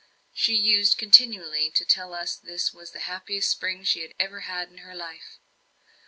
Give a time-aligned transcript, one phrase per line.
[0.33, 4.67] She used continually to tell us this was the happiest spring she had ever had
[4.71, 5.37] in her life.